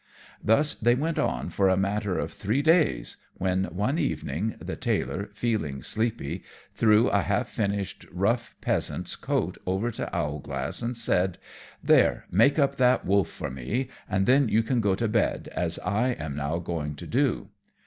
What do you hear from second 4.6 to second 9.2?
Tailor, feeling sleepy, threw a half finished rough peasant's